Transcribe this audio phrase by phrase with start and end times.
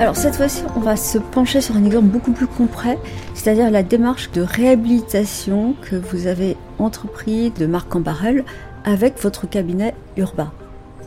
[0.00, 2.98] Alors cette fois-ci, on va se pencher sur un exemple beaucoup plus concret,
[3.34, 8.44] c'est-à-dire la démarche de réhabilitation que vous avez entrepris de Marc en Barrel
[8.84, 10.52] avec votre cabinet Urba.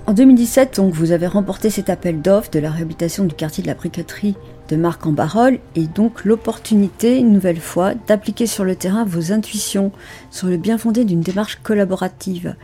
[0.08, 3.68] En 2017, donc, vous avez remporté cet appel d'offres de la réhabilitation du quartier de
[3.68, 4.38] la briqueterie
[4.70, 9.34] de Marc en Barrel et donc l'opportunité, une nouvelle fois, d'appliquer sur le terrain vos
[9.34, 9.92] intuitions
[10.32, 12.56] sur le bien fondé d'une démarche collaborative.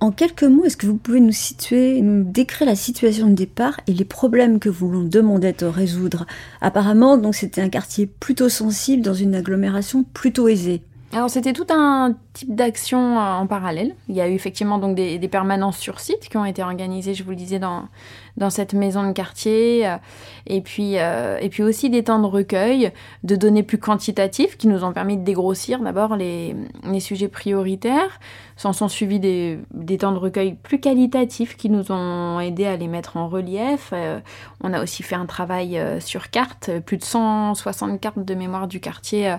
[0.00, 3.80] En quelques mots, est-ce que vous pouvez nous situer, nous décrire la situation de départ
[3.86, 6.26] et les problèmes que vous nous demandez de résoudre?
[6.60, 10.82] Apparemment, donc c'était un quartier plutôt sensible dans une agglomération plutôt aisée.
[11.12, 13.94] Alors c'était tout un type d'action euh, en parallèle.
[14.08, 17.22] Il y a eu effectivement donc des, permanences sur site qui ont été organisées, je
[17.22, 17.88] vous le disais, dans,
[18.36, 19.86] dans cette maison de quartier.
[19.86, 19.96] Euh,
[20.46, 22.92] et puis, euh, et puis aussi des temps de recueil
[23.24, 28.20] de données plus quantitatives qui nous ont permis de dégrossir d'abord les, les sujets prioritaires.
[28.56, 32.76] S'en sont suivis des, des, temps de recueil plus qualitatifs qui nous ont aidés à
[32.76, 33.92] les mettre en relief.
[34.62, 38.80] on a aussi fait un travail sur carte, plus de 160 cartes de mémoire du
[38.80, 39.36] quartier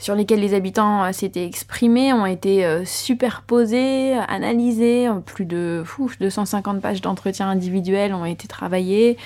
[0.00, 5.08] sur lesquelles les habitants s'étaient exprimés, ont été euh, superposés, analysés.
[5.26, 5.84] Plus de
[6.20, 9.16] 250 pages d'entretien individuels ont été travaillées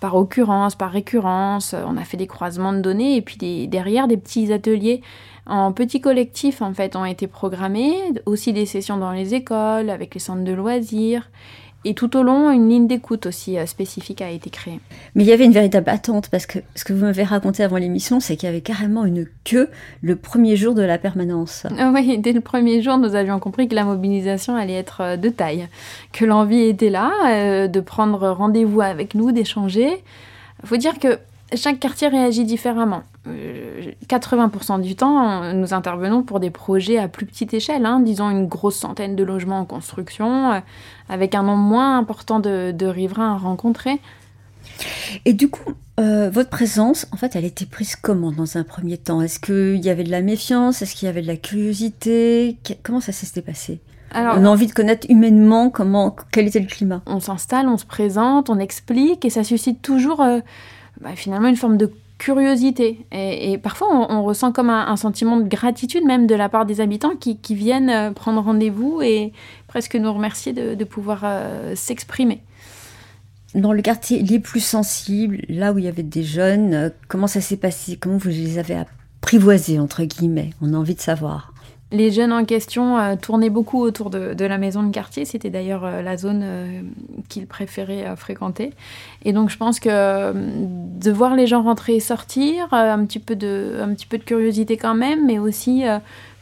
[0.00, 1.74] par occurrence, par récurrence.
[1.86, 5.02] On a fait des croisements de données et puis derrière des petits ateliers
[5.46, 10.14] en petits collectifs en fait ont été programmés, aussi des sessions dans les écoles avec
[10.14, 11.28] les centres de loisirs.
[11.86, 14.80] Et tout au long, une ligne d'écoute aussi euh, spécifique a été créée.
[15.14, 17.78] Mais il y avait une véritable attente, parce que ce que vous m'avez raconté avant
[17.78, 19.70] l'émission, c'est qu'il y avait carrément une queue
[20.02, 21.66] le premier jour de la permanence.
[21.78, 25.16] Ah oui, dès le premier jour, nous avions compris que la mobilisation allait être euh,
[25.16, 25.68] de taille,
[26.12, 30.04] que l'envie était là, euh, de prendre rendez-vous avec nous, d'échanger.
[30.62, 31.18] Il faut dire que
[31.54, 33.02] chaque quartier réagit différemment.
[33.26, 38.30] 80% euh, du temps, nous intervenons pour des projets à plus petite échelle, hein, disons
[38.30, 40.60] une grosse centaine de logements en construction, euh,
[41.08, 44.00] avec un nombre moins important de, riverains à rencontrer.
[45.24, 48.96] Et du coup, euh, votre présence, en fait, elle était prise comment dans un premier
[48.96, 49.20] temps?
[49.20, 50.82] Est-ce qu'il y avait de la méfiance?
[50.82, 52.58] Est-ce qu'il y avait de la curiosité?
[52.82, 53.80] Comment ça s'est passé?
[54.12, 57.00] Alors, on a envie de connaître humainement comment, quel était le climat.
[57.06, 60.24] On s'installe, on se présente, on explique, et ça suscite toujours
[61.00, 61.90] bah, finalement une forme de
[62.20, 63.06] curiosité.
[63.12, 67.16] Et, parfois, on, ressent comme un, sentiment de gratitude même de la part des habitants
[67.16, 69.32] qui, viennent euh, prendre rendez-vous et
[69.66, 72.42] presque nous remercier de, pouvoir euh, s'exprimer.
[73.54, 77.26] Dans le quartier les plus sensibles, là où il y avait des jeunes, euh, comment
[77.26, 77.96] ça s'est passé?
[77.96, 80.50] Comment vous les avez apprivoisés, entre guillemets?
[80.60, 81.49] On a envie de savoir.
[81.92, 85.24] Les jeunes en question euh, tournaient beaucoup autour de, la maison de quartier.
[85.24, 86.82] C'était d'ailleurs euh, la zone euh,
[87.28, 88.72] qu'ils préféraient fréquenter.
[89.24, 93.34] Et donc, je pense que de voir les gens rentrer et sortir, un, petit peu
[93.34, 95.82] de, un petit peu de curiosité quand même, mais aussi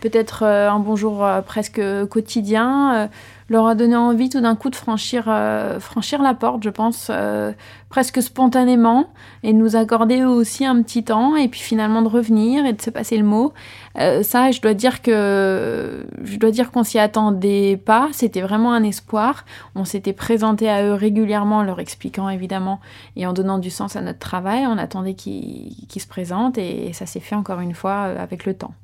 [0.00, 3.08] peut-être un bonjour presque quotidien
[3.48, 7.08] leur a donné envie tout d'un coup de franchir, euh, franchir la porte, je pense,
[7.10, 7.52] euh,
[7.88, 9.10] presque spontanément,
[9.42, 12.82] et de nous accorder aussi un petit temps, et puis finalement de revenir et de
[12.82, 13.54] se passer le mot.
[13.98, 18.08] Euh, ça, je dois dire que je dois dire qu'on s'y attendait pas.
[18.12, 19.46] C'était vraiment un espoir.
[19.74, 22.80] On s'était présenté à eux régulièrement, leur expliquant évidemment
[23.16, 24.66] et en donnant du sens à notre travail.
[24.66, 28.74] On attendait qu'ils se présentent, et ça s'est fait encore une fois avec le temps.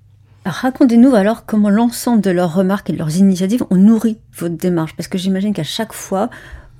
[0.44, 4.94] Racontez-nous alors comment l'ensemble de leurs remarques et de leurs initiatives ont nourri votre démarche,
[4.94, 6.28] parce que j'imagine qu'à chaque fois,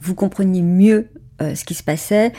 [0.01, 1.09] vous compreniez mieux
[1.41, 2.33] euh, ce qui se passait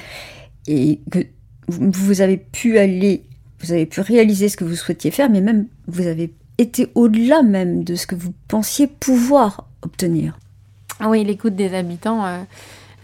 [0.68, 1.20] et que
[1.68, 3.24] vous avez pu aller,
[3.60, 7.42] vous avez pu réaliser ce que vous souhaitiez faire, mais même vous avez été au-delà
[7.42, 10.38] même de ce que vous pensiez pouvoir obtenir.
[11.04, 12.26] Oui, l'écoute des habitants.
[12.26, 12.38] Euh,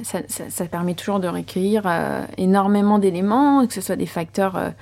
[0.04, 4.74] ça, permet toujours de recueillir euh, énormément d'éléments, que ce soit des facteurs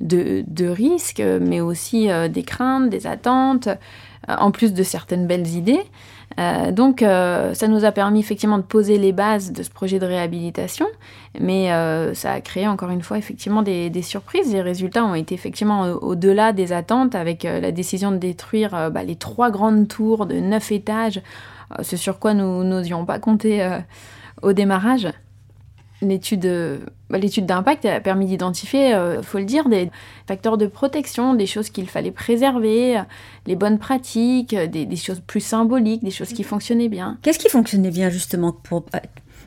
[0.00, 5.48] de, risques, mais aussi euh, des craintes, des attentes, euh, en plus de certaines belles
[5.48, 5.82] idées.
[6.38, 10.06] Euh, donc ça nous a permis effectivement de poser les bases de ce projet de
[10.06, 10.86] réhabilitation,
[11.40, 11.70] mais
[12.14, 14.52] ça a créé encore une fois effectivement des, surprises.
[14.52, 19.16] Les résultats ont été effectivement au-delà des attentes avec la décision de détruire bah, les
[19.16, 21.22] trois grandes tours de neuf étages,
[21.80, 23.66] ce sur quoi nous n'osions pas compter
[24.42, 25.08] au démarrage
[26.02, 26.78] l'étude euh,
[27.10, 29.90] l'étude d'impact a permis d'identifier, il euh, faut le dire, des
[30.26, 33.02] facteurs de protection, des choses qu'il fallait préserver,
[33.46, 37.18] les bonnes pratiques, des, choses plus symboliques, des choses qui fonctionnaient bien.
[37.22, 38.98] Qu'est-ce qui fonctionnait bien justement pour euh,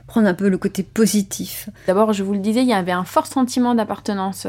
[0.08, 1.70] prendre un peu le côté positif?
[1.88, 4.48] D'abord, je vous le disais, il y avait un fort sentiment d'appartenance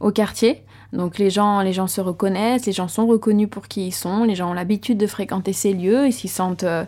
[0.00, 0.62] au quartier.
[0.92, 4.24] Donc les gens, les gens se reconnaissent, les gens sont reconnus pour qui ils sont,
[4.24, 6.84] les gens ont l'habitude de fréquenter ces lieux, ils s'y sentent, euh,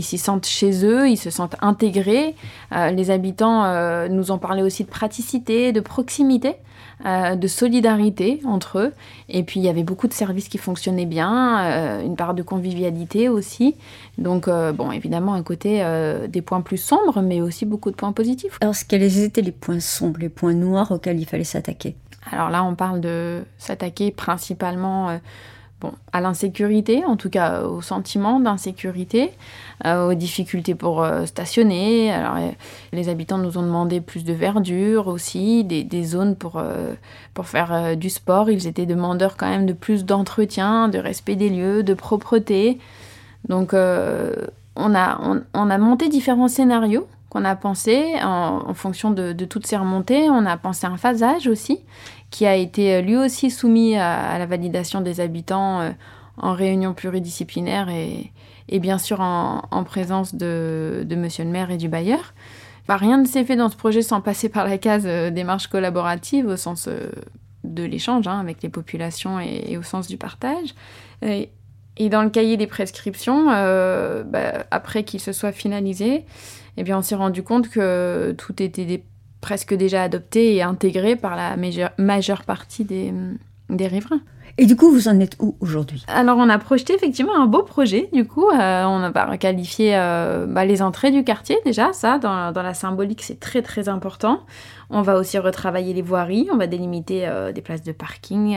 [0.00, 2.34] sentent chez eux, ils se sentent intégrés.
[2.72, 6.56] Euh, les habitants euh, nous ont parlé aussi de praticité, de proximité.
[7.04, 8.92] de solidarité entre eux.
[9.28, 13.28] Et puis il y avait beaucoup de services qui fonctionnaient bien, une part de convivialité
[13.28, 13.74] aussi.
[14.18, 15.82] Donc bon, évidemment un côté
[16.28, 18.56] des points plus sombres, mais aussi beaucoup de points positifs.
[18.60, 21.96] Alors quels étaient les points sombres, les points noirs auxquels il fallait s'attaquer?
[22.32, 25.20] Alors là, on parle de s'attaquer principalement
[26.12, 29.32] à l'insécurité, en tout cas au sentiment d'insécurité,
[29.86, 32.12] euh, aux difficultés pour euh, stationner.
[32.12, 32.50] Alors, euh,
[32.92, 36.62] les habitants nous ont demandé plus de verdure aussi, des, zones pour,
[37.34, 38.50] pour faire du sport.
[38.50, 42.78] Ils étaient demandeurs quand même de plus d'entretien, de respect des lieux, de propreté.
[43.48, 45.20] Donc, on, a,
[45.54, 50.28] on, a monté différents scénarios qu'on a pensé en, fonction de, toutes ces remontées.
[50.28, 51.80] On a pensé un phasage aussi
[52.28, 55.90] qui a été euh, lui aussi soumis à, la validation des habitants euh,
[56.36, 61.88] en réunion pluridisciplinaire et, bien sûr en, présence de, de, monsieur le maire et du
[61.88, 62.34] bailleur.
[62.86, 66.46] Rien ne s'est fait dans ce projet sans passer par la case euh, démarche collaborative
[66.46, 66.86] au sens
[67.64, 70.74] de l'échange hein, avec les populations et, au sens du partage.
[72.00, 76.24] Dans le cahier des prescriptions, bah, après qu'il se soit finalisé,
[76.76, 79.04] eh bien, on s'est rendu compte que tout était des
[79.42, 81.56] presque déjà adopté et intégré par la
[81.98, 83.12] majeure, partie des,
[83.68, 84.20] des riverains.
[84.58, 86.04] Et du coup, vous en êtes où aujourd'hui?
[86.08, 88.08] Alors, on a projeté effectivement un beau projet.
[88.12, 91.92] Du coup, euh, on a qualifié euh, bah, les entrées du quartier déjà.
[91.92, 94.40] Ça, dans, dans la symbolique, c'est très très important.
[94.90, 96.48] On va aussi retravailler les voiries.
[96.52, 98.56] On va délimiter euh, des places de parking,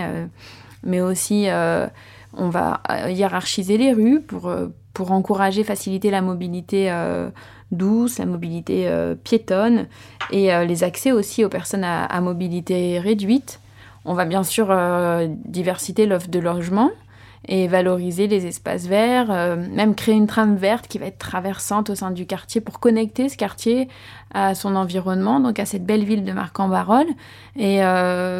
[0.85, 1.47] mais aussi
[2.37, 4.53] on va hiérarchiser les rues pour
[4.93, 6.89] pour encourager, faciliter la mobilité
[7.71, 9.87] douce, la mobilité euh, piétonne
[10.31, 13.59] et euh, les accès aussi aux personnes à, mobilité réduite.
[14.05, 16.91] On va bien sûr euh, diversifier l'offre de logement
[17.47, 21.95] et valoriser les espaces verts, même créer une trame verte qui va être traversante au
[21.95, 23.87] sein du quartier pour connecter ce quartier
[24.33, 27.07] à son environnement, donc à cette belle ville de Marc-en-Barœul,
[27.55, 27.81] et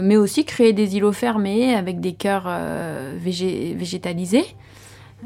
[0.02, 2.50] mais aussi créer des îlots fermés avec des cœurs
[3.20, 4.46] végétalisés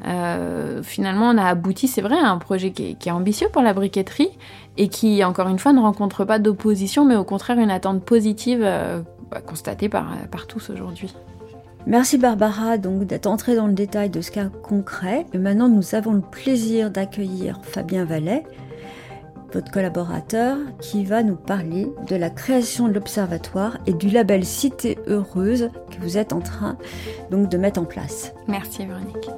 [0.05, 3.73] euh, finalement, on a abouti, c'est vrai, à un projet qui est, ambitieux pour la
[3.73, 4.29] briqueterie
[4.77, 8.61] et qui, encore une fois, ne rencontre pas d'opposition, mais au contraire une attente positive
[8.63, 11.13] euh, bah, constatée par, par tous aujourd'hui.
[11.85, 15.25] Merci Barbara donc d'être entrée dans le détail de ce cas concret.
[15.33, 18.43] Et maintenant, nous avons le plaisir d'accueillir Fabien Vallet,
[19.53, 24.99] votre collaborateur, qui va nous parler de la création de l'observatoire et du label Cité
[25.07, 26.77] heureuse que vous êtes en train
[27.31, 28.33] donc de mettre en place.
[28.47, 29.29] Merci Véronique.